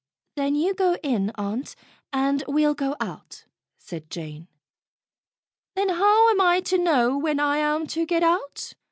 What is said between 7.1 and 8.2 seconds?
where I am to